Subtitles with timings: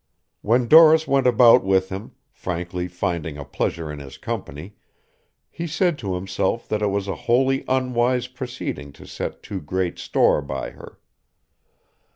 [0.41, 4.73] When Doris went about with him, frankly finding a pleasure in his company,
[5.51, 9.99] he said to himself that it was a wholly unwise proceeding to set too great
[9.99, 10.97] store by her.